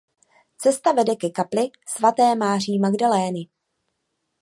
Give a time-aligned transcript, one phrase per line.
[0.63, 3.49] Cesta vede ke kapli svaté Maří Magdalény.